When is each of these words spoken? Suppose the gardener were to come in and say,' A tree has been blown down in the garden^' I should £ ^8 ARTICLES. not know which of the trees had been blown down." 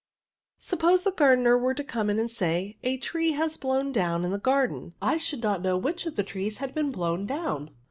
Suppose 0.57 1.03
the 1.03 1.11
gardener 1.11 1.55
were 1.59 1.75
to 1.75 1.83
come 1.83 2.09
in 2.09 2.17
and 2.17 2.31
say,' 2.31 2.75
A 2.83 2.97
tree 2.97 3.33
has 3.33 3.55
been 3.55 3.61
blown 3.67 3.91
down 3.91 4.25
in 4.25 4.31
the 4.31 4.39
garden^' 4.39 4.93
I 4.99 5.17
should 5.17 5.41
£ 5.41 5.41
^8 5.41 5.43
ARTICLES. 5.43 5.43
not 5.43 5.61
know 5.61 5.77
which 5.77 6.07
of 6.07 6.15
the 6.15 6.23
trees 6.23 6.57
had 6.57 6.73
been 6.73 6.89
blown 6.89 7.27
down." 7.27 7.69